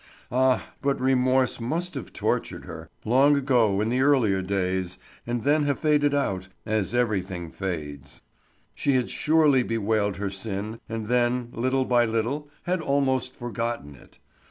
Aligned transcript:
Ah, 0.31 0.69
but 0.81 0.99
remorse 0.99 1.59
must 1.59 1.93
have 1.93 2.11
tortured 2.11 2.65
her, 2.65 2.89
long 3.05 3.35
ago 3.35 3.79
in 3.81 3.89
the 3.89 4.01
earlier 4.01 4.41
days, 4.41 4.97
and 5.27 5.43
then 5.43 5.65
have 5.65 5.77
faded 5.77 6.15
out, 6.15 6.49
as 6.65 6.95
everything 6.95 7.51
fades. 7.51 8.19
She 8.73 8.93
had 8.93 9.11
surely 9.11 9.61
bewailed 9.61 10.15
her 10.15 10.31
sin, 10.31 10.79
and 10.89 11.05
then, 11.05 11.49
little 11.53 11.85
by 11.85 12.05
little, 12.05 12.49
had 12.63 12.81
almost 12.81 13.35
forgotten 13.35 13.93
it. 13.93 14.17